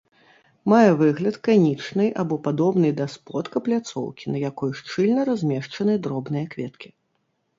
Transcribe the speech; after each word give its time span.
Мае 0.71 0.91
выгляд 1.01 1.35
канічнай 1.47 2.09
або 2.23 2.35
падобнай 2.47 2.93
да 3.01 3.05
сподка 3.15 3.57
пляцоўкі, 3.67 4.25
на 4.35 4.41
якой 4.49 4.71
шчыльна 4.79 5.21
размешчаны 5.31 5.93
дробныя 6.07 6.45
кветкі. 6.55 6.89